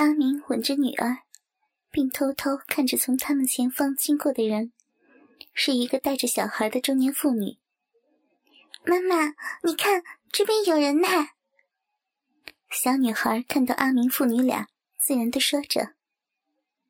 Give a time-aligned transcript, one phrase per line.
[0.00, 1.18] 阿明吻着女儿，
[1.90, 4.72] 并偷偷看着从他们前方经过的人，
[5.52, 7.58] 是一个带着小孩的中年妇女。
[8.82, 10.02] 妈妈，你看
[10.32, 11.06] 这边有人呢。
[12.70, 15.92] 小女孩看到阿明父女俩，自然的说着。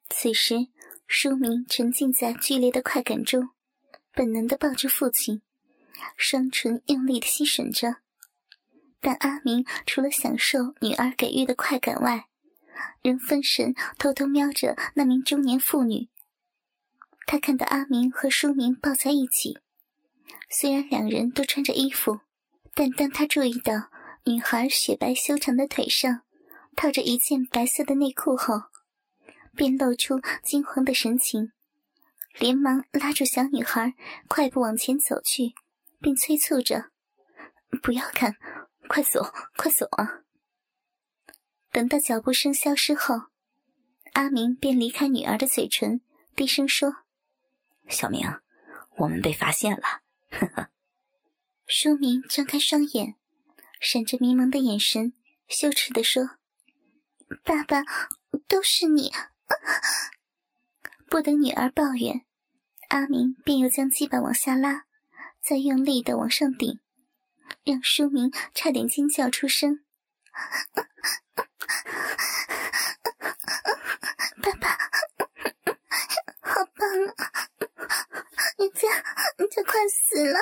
[0.08, 0.68] 此时，
[1.08, 3.48] 舒明沉浸在剧烈的快感中，
[4.12, 5.42] 本能的抱着父亲，
[6.16, 7.96] 双唇用力的吸吮着。
[9.00, 12.26] 但阿明除了享受女儿给予的快感外，
[13.02, 16.08] 仍分神偷偷瞄着那名中年妇女。
[17.26, 19.58] 他看到阿明和舒明抱在一起，
[20.48, 22.20] 虽然两人都穿着衣服，
[22.74, 23.90] 但当他注意到
[24.24, 26.22] 女孩雪白修长的腿上
[26.74, 28.62] 套着一件白色的内裤后，
[29.54, 31.52] 便露出惊慌的神情，
[32.38, 33.94] 连忙拉住小女孩，
[34.28, 35.52] 快步往前走去，
[36.00, 36.90] 并催促着
[37.82, 38.36] ：“不要看，
[38.88, 40.22] 快走，快走啊！”
[41.72, 43.26] 等到脚步声消失后，
[44.14, 46.00] 阿明便离开女儿的嘴唇，
[46.34, 47.04] 低声说
[47.88, 48.26] ：“小明，
[48.96, 50.70] 我们被发现了。”呵呵。
[51.66, 53.14] 舒明张开双眼，
[53.80, 55.12] 闪着迷茫的眼神，
[55.46, 56.38] 羞耻地说
[57.44, 57.84] ：“爸爸，
[58.48, 59.12] 都是你。”
[61.08, 62.26] 不等女儿抱怨，
[62.88, 64.86] 阿明便又将鸡巴往下拉，
[65.40, 66.80] 再用力的往上顶，
[67.62, 69.84] 让舒明差点尖叫出声。
[74.42, 74.78] 爸爸，
[76.40, 77.30] 好棒啊！
[78.58, 78.88] 人家，
[79.36, 80.38] 人家快死了，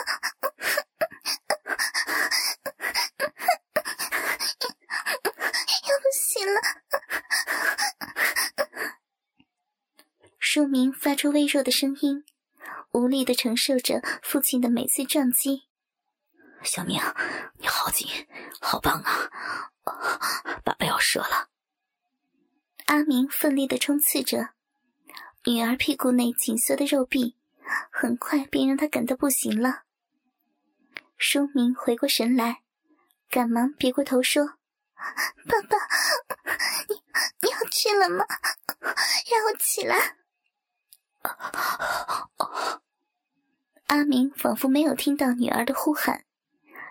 [5.88, 6.60] 要不行了。
[10.38, 12.24] 舒明发出微弱的声音，
[12.92, 15.68] 无力的承受着父亲的每次撞击。
[16.62, 17.00] 小明，
[17.58, 18.08] 你好紧，
[18.60, 19.30] 好棒啊！
[21.10, 21.48] 说了。
[22.84, 24.50] 阿明奋力的冲刺着，
[25.46, 27.34] 女儿屁股内紧缩的肉壁，
[27.90, 29.84] 很快便让他感到不行了。
[31.16, 32.60] 舒明回过神来，
[33.30, 34.58] 赶忙别过头说
[35.48, 35.78] ：“爸爸，
[36.90, 36.96] 你
[37.40, 38.26] 你要去了吗？
[39.30, 40.18] 让我起来。”
[43.86, 46.26] 阿明仿佛没有听到女儿的呼喊，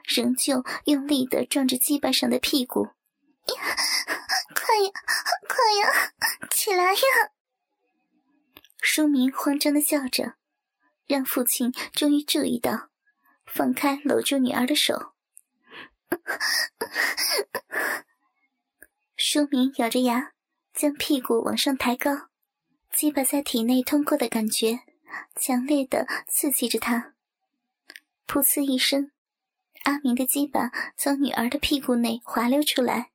[0.03, 2.89] 仍旧用力的撞着鸡巴上的屁股。
[3.55, 4.91] 快呀，
[5.47, 6.13] 快呀，
[6.49, 7.31] 起来呀！
[8.81, 10.35] 舒明慌张的叫着，
[11.05, 12.89] 让父亲终于注意到，
[13.45, 15.13] 放开搂住女儿的手。
[19.15, 20.33] 舒明咬着牙，
[20.73, 22.29] 将屁股往上抬高，
[22.91, 24.79] 鸡巴在体内通过的感觉，
[25.35, 27.13] 强烈的刺激着他。
[28.25, 29.11] 噗呲一声，
[29.83, 33.11] 阿明的鸡巴从女儿的屁股内滑溜出来。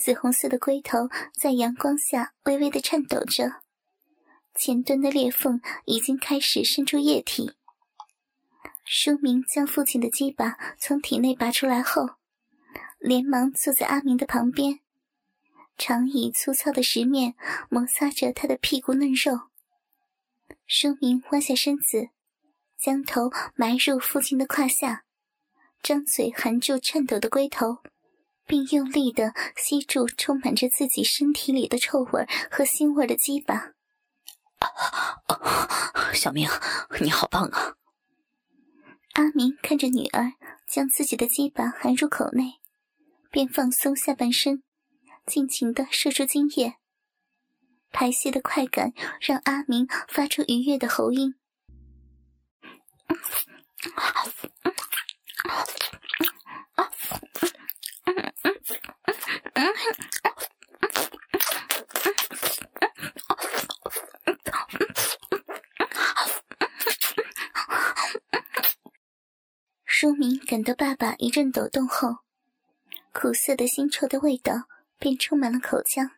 [0.00, 3.60] 紫红色的龟头在阳光下微微的颤抖着，
[4.54, 7.52] 前端的裂缝已经开始渗出液体。
[8.86, 12.14] 舒明将父亲的鸡巴从体内拔出来后，
[12.98, 14.80] 连忙坐在阿明的旁边，
[15.76, 17.34] 长以粗糙的石面
[17.68, 19.50] 摩擦着他的屁股嫩肉。
[20.66, 22.08] 舒明弯下身子，
[22.78, 25.04] 将头埋入父亲的胯下，
[25.82, 27.78] 张嘴含住颤抖的龟头。
[28.50, 33.74] 并用力的吸住充满着自己身体里的臭味和腥味的鸡巴。
[36.12, 36.50] 小明，
[37.00, 37.76] 你好棒啊！
[39.12, 40.32] 阿明看着女儿
[40.66, 42.54] 将自己的鸡巴含入口内，
[43.30, 44.64] 便放松下半身，
[45.24, 46.74] 尽情的射出精液。
[47.92, 51.36] 排泄的快感让阿明发出愉悦的喉音。
[69.84, 72.20] 舒明感到爸爸一阵抖动后，
[73.12, 74.62] 苦涩的腥臭的味道
[74.98, 76.12] 便充满了口腔，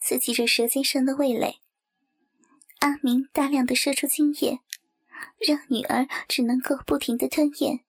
[0.00, 1.60] 刺激着舌尖上的味蕾。
[2.80, 4.58] 阿明大量的射出精液，
[5.38, 7.84] 让女儿只能够不停的吞咽，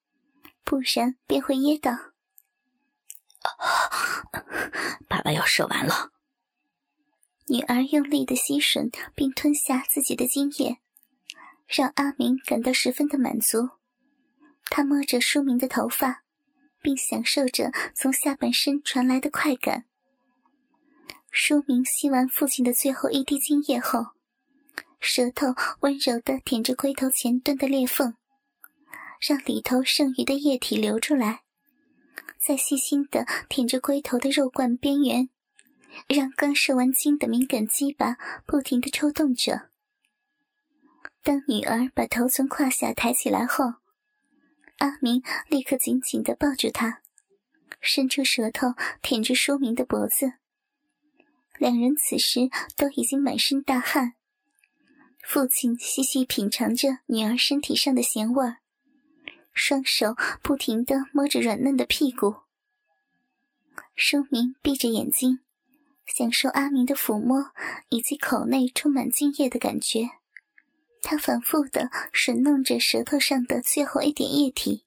[0.63, 2.11] 不然便会噎到。
[5.07, 6.11] 爸爸要射完了。
[7.47, 10.77] 女儿用力的吸吮并吞下自己的精液，
[11.67, 13.69] 让阿明感到十分的满足。
[14.65, 16.23] 他摸着舒明的头发，
[16.81, 19.85] 并享受着从下半身传来的快感。
[21.31, 24.07] 舒明吸完父亲的最后一滴精液后，
[24.99, 28.15] 舌头温柔的舔着龟头前端的裂缝，
[29.19, 31.41] 让里头剩余的液体流出来。
[32.37, 35.29] 在细心的舔着龟头的肉冠边缘，
[36.07, 39.69] 让刚射完精的敏感鸡巴不停的抽动着。
[41.21, 43.73] 当女儿把头从胯下抬起来后，
[44.77, 47.01] 阿明立刻紧紧的抱住她，
[47.81, 50.33] 伸出舌头舔着舒明的脖子。
[51.57, 54.13] 两人此时都已经满身大汗。
[55.21, 58.59] 父亲细细品尝着女儿身体上的咸味儿，
[59.59, 62.37] 双手不停的摸着软嫩的屁股。
[63.93, 65.39] 书明闭着眼睛，
[66.07, 67.51] 享受阿明的抚摸
[67.89, 70.09] 以及口内充满精液的感觉。
[71.01, 74.85] 他反复的吮弄着舌头上的最后一点液体，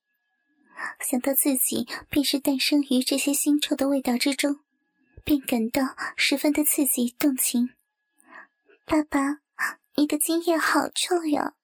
[1.00, 4.60] 想到自己便是诞生于这些腥臭的味道之中，
[5.22, 7.70] 便感到十分的刺激动情。
[8.84, 9.40] 爸爸，
[9.96, 11.54] 你的精液好臭呀！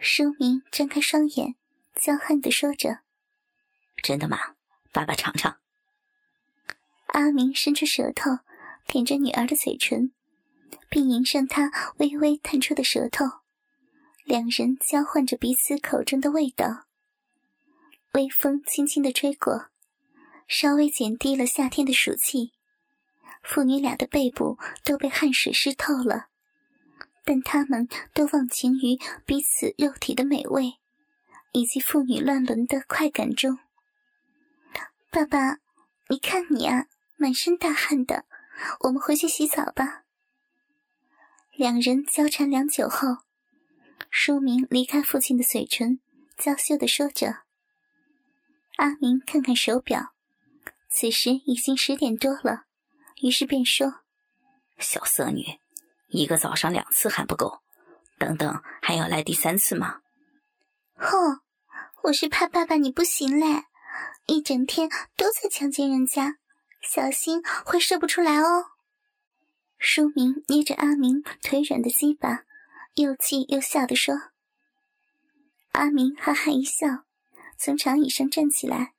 [0.00, 1.54] 舒明睁开双眼，
[1.94, 3.00] 娇憨的说着
[4.02, 4.38] ：“真的吗？
[4.92, 5.58] 爸爸尝尝。”
[7.08, 8.38] 阿明伸出舌头
[8.86, 10.12] 舔着女儿的嘴唇。
[10.90, 13.24] 并迎上她微微探出的舌头，
[14.24, 16.86] 两人交换着彼此口中的味道。
[18.12, 19.70] 微风轻轻的吹过，
[20.46, 22.52] 稍微减低了夏天的暑气。
[23.42, 26.28] 父女俩的背部都被汗水湿透了，
[27.24, 30.74] 但他们都忘情于彼此肉体的美味，
[31.54, 33.58] 以及父女乱伦的快感中。
[35.10, 35.58] 爸爸，
[36.08, 36.86] 你看你啊，
[37.16, 38.26] 满身大汗的，
[38.80, 40.02] 我们回去洗澡吧。
[41.52, 43.18] 两人交缠良久后，
[44.10, 46.00] 书明离开父亲的嘴唇，
[46.36, 47.44] 娇羞的说着。
[48.76, 50.12] 阿明看看手表，
[50.90, 52.64] 此时已经十点多了，
[53.22, 54.00] 于是便说
[54.80, 55.60] ：“小色女，
[56.08, 57.60] 一个早上两次还不够，
[58.18, 60.00] 等等还要来第三次吗
[60.94, 61.40] ？”“哼，
[62.04, 63.64] 我是怕爸爸你不行嘞，
[64.26, 66.38] 一整天都在强奸人家，
[66.80, 68.66] 小心会射不出来哦。”
[69.78, 72.44] 书明捏着阿明腿软的鸡巴，
[72.94, 74.14] 又气又笑地说
[75.72, 77.04] ：“阿明哈哈一笑，
[77.58, 78.94] 从长椅上站起来。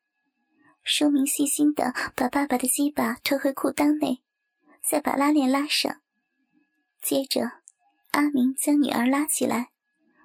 [0.83, 4.21] 书明细心的把爸爸的鸡巴拖回裤裆内，
[4.83, 6.01] 再把拉链拉上。
[7.01, 7.63] 接着，
[8.11, 9.71] 阿明将女儿拉起来，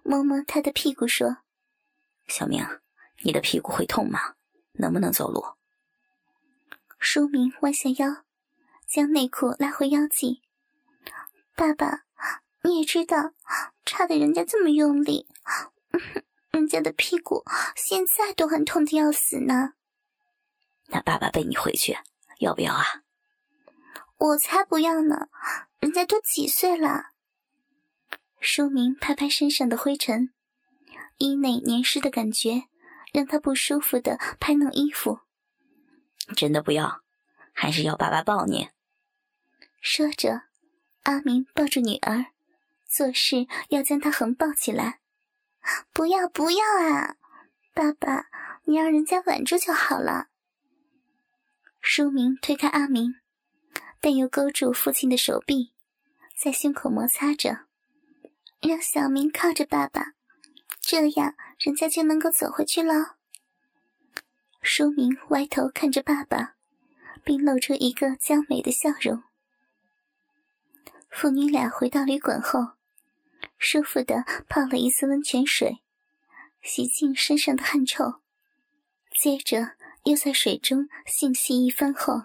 [0.02, 1.38] 摸摸她的屁股，说
[2.30, 2.64] ：‘小明，
[3.24, 4.36] 你的屁股会痛吗？
[4.74, 5.44] 能不能走路？’
[7.00, 8.24] 书明弯下腰，
[8.86, 10.42] 将内裤拉回腰际。”
[11.56, 12.04] 爸爸，
[12.62, 13.32] 你也知道，
[13.84, 15.26] 插的人家这么用力，
[16.52, 17.44] 人家的屁股
[17.74, 19.74] 现在都很痛的要死呢。
[20.86, 21.98] 那爸爸背你回去，
[22.38, 23.02] 要不要啊？
[24.18, 25.28] 我才不要呢，
[25.80, 27.10] 人家都几岁了。
[28.38, 30.32] 书明拍拍身上的灰尘，
[31.20, 32.64] 衣内黏湿的感觉
[33.12, 35.20] 让他不舒服的拍弄衣服。
[36.34, 37.02] 真的不要，
[37.52, 38.70] 还是要爸爸抱你？
[39.80, 40.42] 说着。
[41.04, 42.26] 阿明抱住女儿，
[42.86, 45.00] 做事要将她横抱起来。
[45.92, 47.16] 不要不要啊！
[47.72, 48.26] 爸爸，
[48.64, 50.28] 你让人家稳住就好了。
[51.80, 53.14] 书明推开阿明，
[54.00, 55.72] 但又勾住父亲的手臂，
[56.36, 57.66] 在胸口摩擦着，
[58.60, 60.12] 让小明靠着爸爸，
[60.90, 63.14] 这样人家就能够走回去了。
[64.60, 66.56] 舒明歪头看着爸爸，
[67.22, 69.22] 并露出一个娇美的笑容。
[71.08, 72.72] 父女俩回到旅馆后，
[73.56, 75.80] 舒服的泡了一次温泉水，
[76.60, 78.14] 洗净身上的汗臭，
[79.16, 82.24] 接着又在水中性戏一番后，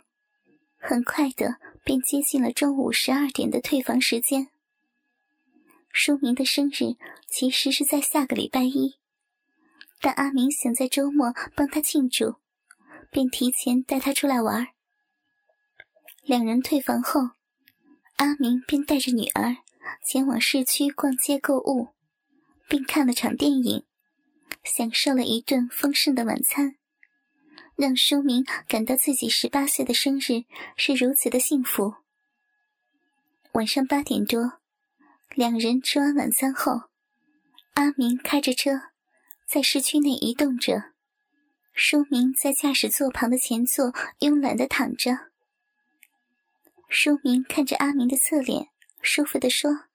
[0.80, 4.50] 很快的便接近了中午十二点的退房时间。
[5.98, 8.96] 书明的生日其实是在下个礼拜一，
[10.02, 12.36] 但阿明想在周末帮他庆祝，
[13.10, 14.68] 便提前带他出来玩。
[16.24, 17.30] 两人退房后。
[18.18, 19.58] 阿明便带着女儿
[20.06, 21.90] 前往市区逛街购物，
[22.68, 23.86] 并看了场电影，
[24.64, 26.76] 享受了一顿丰盛的晚餐，
[27.76, 30.44] 让书明感到自己十八岁的生日
[30.78, 31.96] 是如此的幸福。
[33.54, 34.60] 晚上八点多，
[35.36, 36.84] 两人吃完晚餐后，
[37.74, 38.84] 阿明开着车
[39.46, 40.94] 在市区内移动着，
[41.74, 45.32] 舒明在驾驶座旁的前座慵懒的躺着。
[46.88, 48.70] 舒明看着阿明的侧脸，
[49.02, 49.88] 舒服的说：“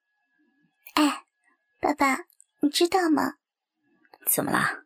[0.93, 1.25] 哎，
[1.81, 2.27] 爸爸，
[2.61, 3.37] 你知道吗？
[4.27, 4.85] 怎么啦？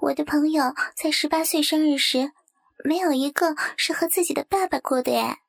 [0.00, 2.32] 我的朋友在十八岁生日时，
[2.86, 5.40] 没有一个是和自己的爸爸过的耶。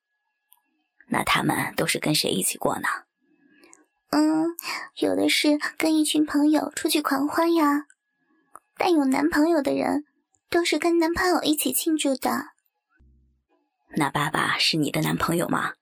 [1.07, 3.06] 那他们都是跟谁一起过呢？
[4.09, 4.55] 嗯，
[4.97, 7.85] 有的是跟一群朋友出去狂欢呀，
[8.77, 10.05] 但有男朋友的人，
[10.49, 12.47] 都是跟男朋友一起庆祝的。”
[13.97, 15.73] 那爸爸是你的男朋友吗？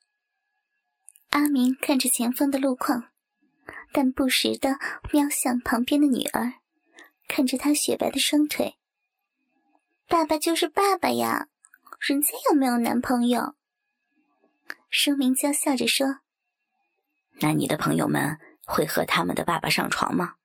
[1.30, 3.10] 阿明看着前方的路况，
[3.92, 4.78] 但不时的
[5.12, 6.54] 瞄向旁边的女儿，
[7.28, 8.78] 看着她雪白的双腿。
[10.08, 11.48] 爸爸就是爸爸呀，
[12.00, 13.56] 人家有没有男朋友？
[14.90, 16.20] 舒明娇笑着说
[17.40, 20.36] ：“那你的朋友们会和他们的爸爸上床吗？”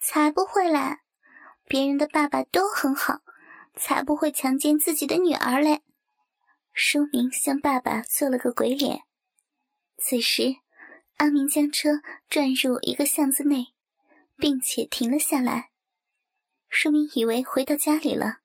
[0.00, 0.98] 才不会嘞，
[1.66, 3.20] 别人的爸爸都很好，
[3.74, 5.82] 才不会强奸自己的女儿嘞。
[6.72, 9.02] 舒明向爸爸做了个鬼脸。
[9.98, 10.56] 此时，
[11.18, 13.74] 阿明将车转入一个巷子内，
[14.36, 15.70] 并且停了下来。
[16.68, 18.38] 舒明以为回到家里了，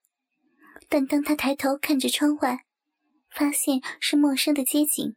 [0.89, 2.66] 但当他抬头看着窗外，
[3.30, 5.16] 发现是陌生的街景，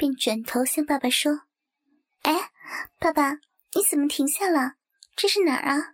[0.00, 1.42] 便转头向爸爸说
[2.24, 2.52] ：“哎，
[2.98, 4.76] 爸爸，你怎么停下了？
[5.14, 5.92] 这是哪儿啊？”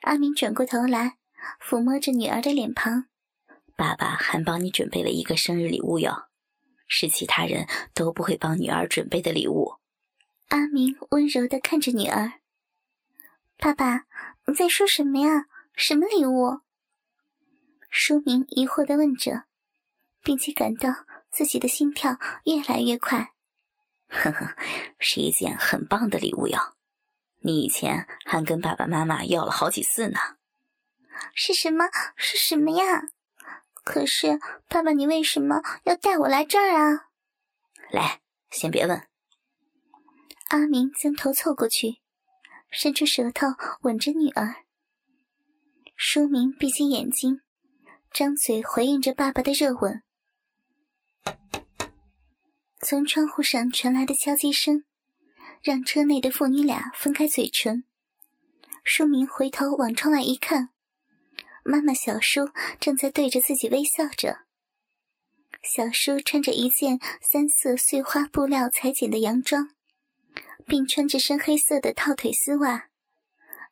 [0.00, 1.18] 阿明转过头来，
[1.60, 3.04] 抚摸着女儿的脸庞。
[3.76, 6.30] 爸爸还帮你准备了一个生日礼物哟，
[6.86, 9.74] 是其他人都不会帮女儿准备的礼物。
[10.48, 12.40] 阿明温柔的看着女儿。
[13.58, 14.06] 爸爸，
[14.46, 15.44] 你在说什么呀？
[15.74, 16.60] 什么礼物？
[17.90, 19.44] 舒明疑惑的问着，
[20.22, 21.04] 并且感到
[21.34, 23.32] 自己的心跳越来越快。
[24.08, 24.54] 呵呵，
[25.00, 26.58] 是一件很棒的礼物哟，
[27.40, 30.20] 你以前还跟爸爸妈妈要了好几次呢。
[31.34, 31.86] 是什么？
[32.16, 33.02] 是什么呀？
[33.82, 34.38] 可是，
[34.68, 37.08] 爸爸，你为什么要带我来这儿啊？
[37.90, 39.08] 来，先别问。
[40.50, 42.00] 阿明将头凑过去，
[42.70, 43.48] 伸出舌头
[43.80, 44.62] 吻着女儿。
[45.96, 47.40] 舒明闭起眼睛，
[48.12, 50.03] 张嘴回应着爸爸的热吻。
[52.80, 54.84] 从窗户上传来的敲击声，
[55.62, 57.84] 让车内的父女俩分开嘴唇。
[58.84, 60.68] 舒明回头往窗外一看。
[61.64, 64.40] 妈妈小叔正在对着自己微笑着。
[65.62, 69.70] 小叔穿着一件三色碎花布料裁剪的洋装，
[70.66, 72.90] 并穿着深黑色的套腿丝袜，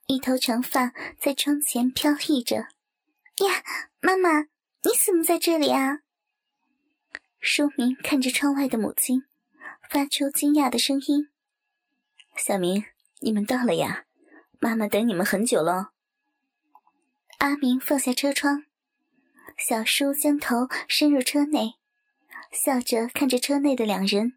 [0.06, 2.56] 一头长发在窗前飘逸着。
[2.56, 3.62] 呀，
[4.00, 6.01] 妈妈，你怎么在这里啊？
[7.44, 9.24] 舒明看着窗外的母亲，
[9.90, 11.28] 发出惊讶的声音
[12.38, 12.84] ：“小明，
[13.18, 14.04] 你们到了呀？
[14.60, 15.90] 妈妈等你们很久了。”
[17.38, 18.64] 阿明放下车窗，
[19.58, 21.74] 小叔将头伸入车内，
[22.52, 24.34] 笑着看着车内的两人。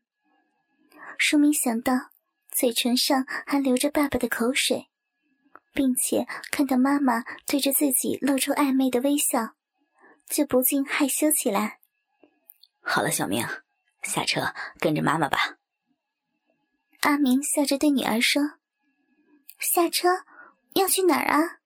[1.20, 2.10] 舒明想到
[2.52, 4.88] 嘴唇上还留着爸爸的口水，
[5.74, 9.54] 并且看到妈妈对着自己露出暧昧的微笑，
[10.28, 11.82] 就不禁害羞起来。
[12.88, 13.46] 好了，小明，
[14.04, 15.58] 下车跟着妈妈吧。
[17.02, 18.42] 阿明笑着对女儿说
[19.60, 20.08] ：“下车
[20.76, 21.60] 要去哪儿啊？”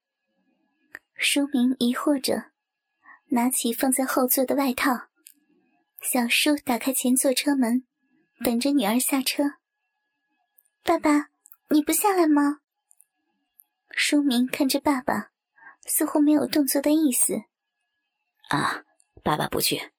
[1.15, 2.51] 舒明疑惑着，
[3.27, 5.09] 拿起放在后座的外套。
[6.01, 7.85] 小叔打开前座车门，
[8.43, 9.43] 等着女儿下车。
[10.83, 11.29] 爸爸，
[11.69, 12.61] 你不下来吗？
[13.91, 15.31] 舒明看着爸爸，
[15.85, 17.43] 似乎没有动作的意思。
[18.47, 18.85] 啊，
[19.21, 19.91] 爸爸不去。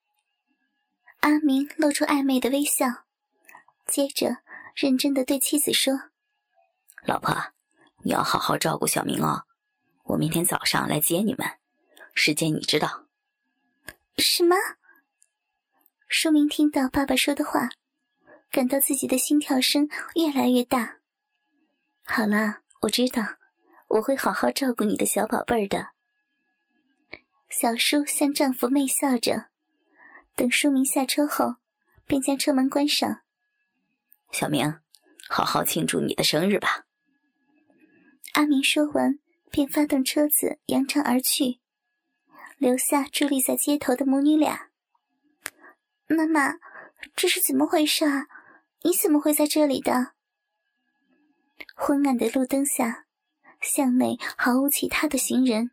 [1.20, 3.04] 阿明露出暧昧的微笑，
[3.86, 4.38] 接着
[4.74, 6.10] 认真的对妻子说
[7.04, 7.34] ：“老婆，
[8.02, 9.44] 你要好好照顾小明哦。”
[10.04, 11.46] 我明天早上来接你们，
[12.14, 13.06] 时间你知道。
[14.16, 14.56] 什么？
[16.08, 17.68] 舒明听到爸爸说的话，
[18.50, 20.96] 感到自己的心跳声越来越大。
[22.04, 23.22] 好了，我知道，
[23.88, 25.90] 我会好好照顾你的小宝贝儿的。
[27.50, 29.49] 小叔向丈夫媚笑着，
[30.40, 31.56] 等舒明下车后，
[32.06, 33.20] 便将车门关上。
[34.32, 34.80] 小明，
[35.28, 36.86] 好好庆祝你的生日吧。
[38.32, 39.18] 阿明说完。
[39.52, 41.58] 便发动车子扬长而去，
[42.56, 44.70] 留下伫立在街头的母女俩。
[46.06, 46.54] 妈妈，
[47.16, 48.28] 这是怎么回事啊？
[48.82, 50.12] 你怎么会在这里的？
[51.74, 53.06] 昏暗的路灯下，
[53.60, 55.72] 巷内毫无其他的行人。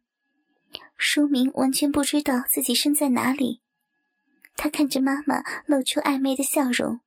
[0.97, 3.62] 书明完全不知道自己身在哪里。
[4.57, 6.99] 他看着妈妈露出暧昧的笑容，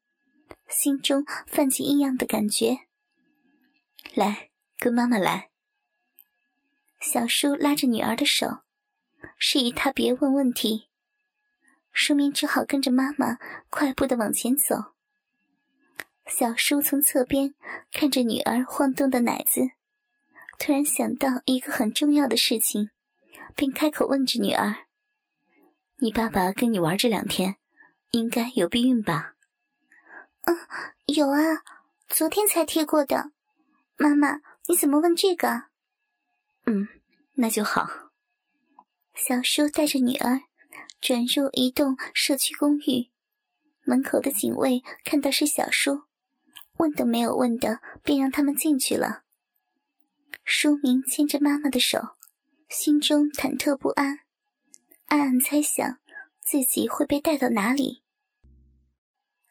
[0.69, 2.79] 心中泛起异样的感觉。
[4.15, 5.51] 来，跟妈妈来。
[7.01, 8.61] 小叔拉着女儿的手，
[9.37, 10.89] 示意她别问问题。
[11.93, 13.39] 舒明只好跟着妈妈
[13.69, 14.95] 快步的往前走。
[16.27, 17.55] 小叔从侧边
[17.91, 19.63] 看着女儿晃动的奶子，
[20.59, 22.91] 突然想到一个很重要的事情，
[23.57, 24.87] 便开口问着女儿
[26.03, 27.57] ：“你爸爸跟你玩这两天，
[28.13, 29.35] 应该有避孕吧
[30.47, 30.57] ？”“嗯，
[31.07, 31.63] 有啊，
[32.09, 33.33] 昨天才贴过的。
[33.99, 35.65] ”“妈妈，你怎么问这个？”
[36.65, 36.89] 嗯，
[37.35, 37.87] 那就好。
[39.15, 40.41] 小叔带着女儿
[41.03, 43.11] 转入一栋社区公寓，
[43.85, 46.05] 门口的警卫看到是小叔，
[46.79, 49.25] 问都没有问的，便让他们进去了。
[50.45, 52.17] 书明牵着妈妈的手，
[52.71, 54.21] 心中忐忑不安，
[55.11, 55.99] 暗暗猜想
[56.41, 58.05] 自己会被带到哪里。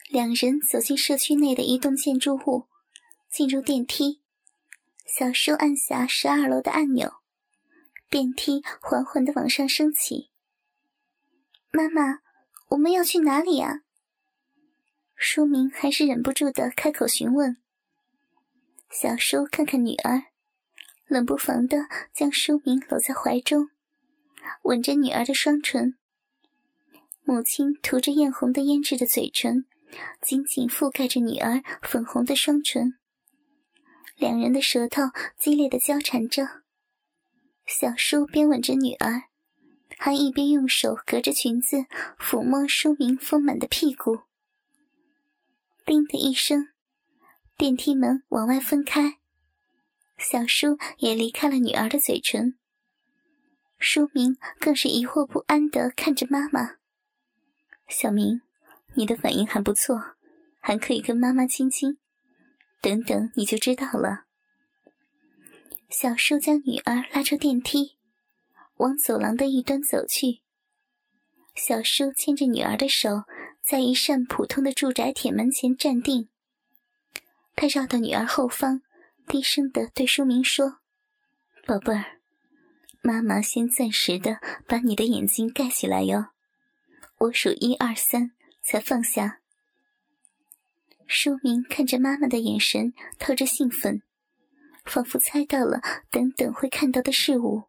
[0.09, 2.67] 两人走进社区内的一栋建筑物，
[3.29, 4.21] 进入电梯。
[5.05, 7.15] 小叔按下十二楼的按钮，
[8.09, 10.31] 电梯缓缓的往上升起。
[11.71, 12.19] 妈妈，
[12.69, 13.81] 我们要去哪里呀？
[15.15, 17.57] 书明还是忍不住的开口询问。
[18.89, 20.23] 小叔看看女儿，
[21.05, 23.69] 冷不防的将书明搂在怀中，
[24.63, 25.95] 吻着女儿的双唇。
[27.23, 29.65] 母亲涂着艳红的胭脂的嘴唇，
[30.21, 32.95] 紧紧覆盖着女儿粉红的双唇。
[34.15, 35.03] 两人的舌头
[35.37, 36.61] 激烈的交缠着，
[37.65, 39.23] 小叔边吻着女儿。
[40.01, 41.85] 还一边用手隔着裙子
[42.17, 44.19] 抚摸舒明丰满的屁股。
[45.85, 46.69] 叮的一声，
[47.57, 49.17] 电梯门往外分开，
[50.17, 52.57] 小叔也离开了女儿的嘴唇。
[53.79, 56.75] 书明更是疑惑不安的看着妈妈。
[57.87, 58.41] 小明，
[58.95, 60.15] 你的反应还不错，
[60.59, 61.97] 还可以跟妈妈亲亲。
[62.81, 64.25] 等等，你就知道了。
[65.89, 67.97] 小叔将女儿拉出电梯。
[68.77, 70.41] 往走廊的一端走去，
[71.53, 73.23] 小叔牵着女儿的手，
[73.61, 76.29] 在一扇普通的住宅铁门前站定。
[77.57, 78.81] 他绕到女儿后方，
[79.27, 80.77] 低声的对书明说
[81.67, 82.18] ：“宝贝儿，
[83.09, 86.27] 妈妈先暂时的把你的眼睛盖起来哟，
[87.17, 89.39] 我数一二三才放下。”
[91.09, 94.03] 书明看着妈妈的眼神透着兴奋，
[94.85, 97.63] 仿佛猜到了等等会看到的事物。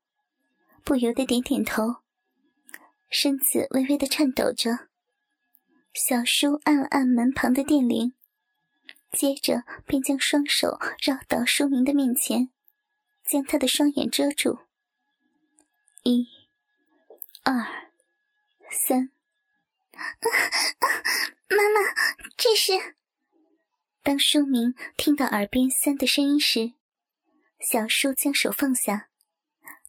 [0.84, 2.02] 不由得点点头，
[3.08, 4.88] 身子微微的颤抖着。
[5.94, 8.12] 小叔按了按门旁的电铃，
[9.10, 12.50] 接着便将双手绕到书明的面前，
[13.24, 14.58] 将他的双眼遮住。
[16.02, 16.26] 一、
[17.42, 17.54] 二、
[18.70, 19.10] 三，
[21.50, 21.80] 妈妈，
[22.38, 22.72] 这是。
[24.02, 26.72] 当书明听到耳边“三”的声音时，
[27.60, 29.10] 小叔将手放下。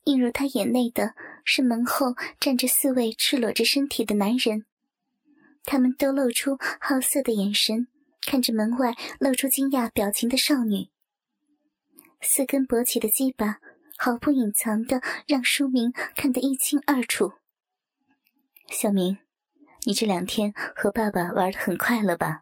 [0.03, 4.65] 映入他眼内的是门后站着四位赤裸着身体的男人，
[5.63, 7.87] 他们都露出好色的眼神，
[8.19, 10.89] 看着门外露出惊讶表情的少女。
[12.19, 13.61] 四根勃起的鸡巴
[14.03, 17.33] 毫不隐藏的让书明看得一清二楚。
[18.67, 19.19] 小明，
[19.83, 22.41] 你这两天和爸爸玩的很快乐吧？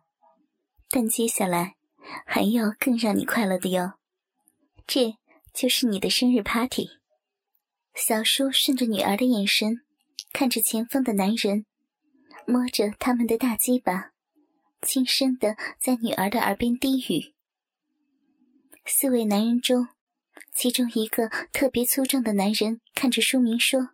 [0.89, 1.75] 但接下来
[2.25, 3.95] 还要更让你快乐的哟，
[4.87, 5.17] 这
[5.53, 6.91] 就是你的生日 party。
[7.93, 9.81] 小叔顺着女儿的眼神，
[10.31, 11.65] 看着前方的男人，
[12.47, 14.11] 摸着他们的大鸡巴，
[14.81, 17.33] 轻声的在女儿的耳边低语。
[18.85, 19.89] 四位男人中，
[20.53, 23.89] 其中一个特别粗壮的男人看着书明说：“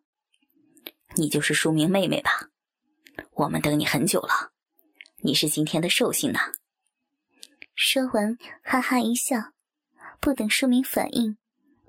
[1.16, 2.50] 你就是书明妹妹吧？
[3.32, 4.52] 我们等你很久了，
[5.18, 6.40] 你是今天的寿星呢。”
[7.76, 9.52] 说完，哈哈一笑，
[10.20, 11.38] 不等书明反应，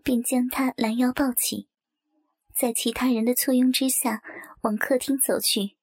[0.02, 1.68] 便将他拦腰抱起。
[2.54, 4.22] 在其他人的簇拥之下，
[4.62, 5.76] 往客厅走去。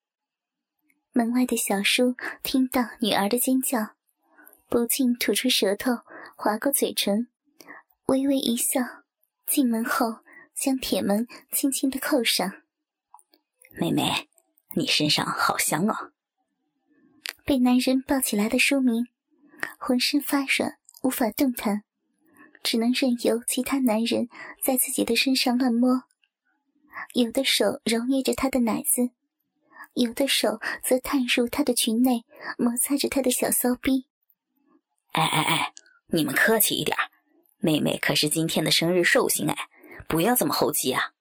[1.12, 3.96] 门外的小叔听到女儿的尖叫，
[4.67, 6.00] 不禁吐出舌头，
[6.36, 7.28] 划过嘴唇，
[8.05, 8.81] 微微一笑。
[9.45, 10.19] 进门后，
[10.55, 12.63] 将铁门轻轻的扣上。
[13.71, 14.29] 妹妹，
[14.75, 16.11] 你身上好香哦。
[17.45, 19.07] 被男人抱起来的书明，
[19.77, 21.83] 浑身发软，无法动弹，
[22.63, 24.29] 只能任由其他男人
[24.63, 26.03] 在自己的身上乱摸。
[27.13, 29.09] 有的手揉捏着他的奶子，
[29.93, 32.23] 有的手则探入他的裙内，
[32.57, 34.07] 摩擦着他的小骚逼。
[35.11, 35.73] 哎哎哎，
[36.07, 36.97] 你们客气一点，
[37.63, 39.69] 妹妹可是今天的生日寿星哎，
[40.10, 41.13] 不要这么猴急啊！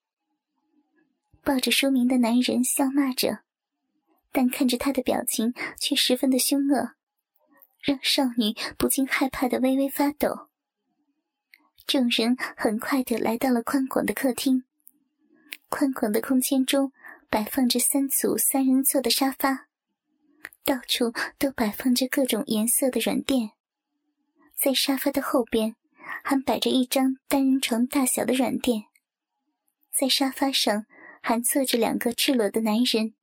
[1.44, 3.44] 抱着书名的男人笑骂着，
[4.32, 6.94] 但看着他的表情却十分的凶恶，
[7.80, 10.48] 让少女不禁害怕的微微发抖。
[11.86, 14.64] 众人很快的来到了宽广的客厅。
[15.68, 16.92] 宽广的空间中，
[17.30, 19.68] 摆放着三组三人座的沙发，
[20.64, 23.52] 到处都摆放着各种颜色的软垫。
[24.56, 25.76] 在沙发的后边，
[26.22, 28.84] 还摆着一张单人床大小的软垫。
[29.90, 30.86] 在沙发上，
[31.20, 33.14] 还坐着两个赤裸的男人，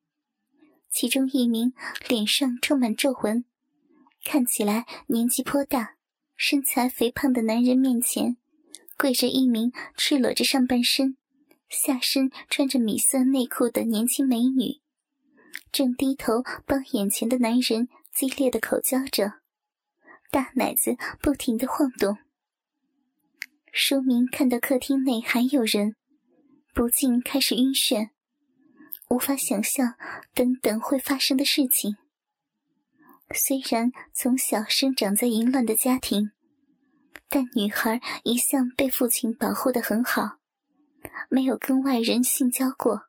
[0.90, 1.74] 其中一名
[2.08, 3.46] 脸上充满皱纹，
[4.24, 5.96] 看起来年纪颇大、
[6.36, 8.38] 身材肥胖的男人面前，
[8.98, 11.18] 跪着一名赤裸着上半身。
[11.68, 14.82] 下身穿着米色内裤的年轻美女，
[15.72, 19.34] 正低头帮眼前的男人激烈的口交着，
[20.32, 22.18] 大奶子不停的晃动。
[23.72, 25.96] 书明看到客厅内还有人，
[26.74, 28.10] 不禁开始晕眩，
[29.10, 29.96] 无法想象
[30.34, 31.96] 等等会发生的事情。
[33.34, 36.32] 虽然从小生长在淫乱的家庭，
[37.30, 40.40] 但女孩一向被父亲保护的很好，
[41.30, 43.04] 没有跟外人性交过。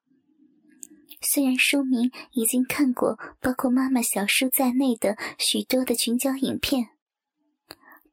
[1.23, 6.90] 虽然书明已经看过包括妈妈小叔在内的许多的群交影片，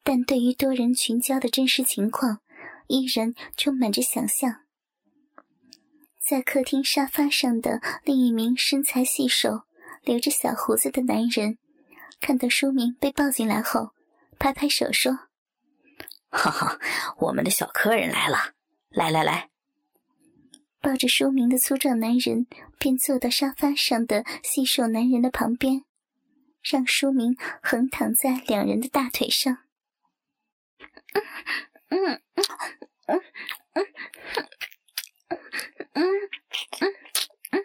[0.09, 2.39] 但对于多人群交的真实情况，
[2.87, 4.61] 依然充满着想象。
[6.17, 9.63] 在客厅沙发上的另一名身材细瘦、
[10.03, 11.57] 留着小胡子的男人。
[12.21, 13.89] 看到书明被抱进来后，
[14.39, 15.11] 拍拍手说
[16.31, 16.79] ：“哈哈，
[17.17, 18.53] 我们的小客人来了！
[18.89, 19.49] 来来来。”
[20.79, 22.47] 抱着书明的粗壮男人
[22.79, 25.83] 便坐到沙发上的细瘦男人的旁边，
[26.63, 29.57] 让书明横躺在两人的大腿上。
[31.89, 32.21] 嗯嗯
[33.07, 33.21] 嗯
[33.73, 33.85] 嗯
[35.93, 36.03] 嗯
[36.79, 36.93] 嗯
[37.51, 37.63] 嗯。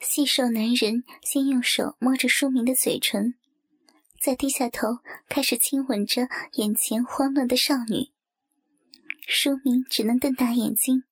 [0.00, 3.34] 细瘦男人先用手摸着书明的嘴唇，
[4.20, 8.12] 再低下头开始亲吻着眼前慌乱的少女。
[9.26, 11.04] 书明只能瞪大眼睛，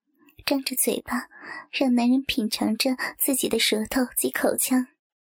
[0.44, 1.28] 张着嘴巴，
[1.70, 4.88] 让男人品尝着自己的舌头及口腔。